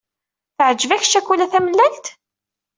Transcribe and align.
Teɛǧeb-ak 0.57 1.03
ccakula 1.07 1.45
tamellalt? 1.51 2.05